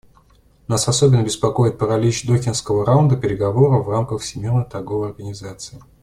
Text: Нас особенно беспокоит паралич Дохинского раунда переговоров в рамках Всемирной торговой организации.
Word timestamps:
Нас 0.67 0.87
особенно 0.87 1.21
беспокоит 1.21 1.77
паралич 1.77 2.25
Дохинского 2.25 2.83
раунда 2.83 3.17
переговоров 3.17 3.85
в 3.85 3.89
рамках 3.91 4.23
Всемирной 4.23 4.65
торговой 4.65 5.09
организации. 5.09 5.79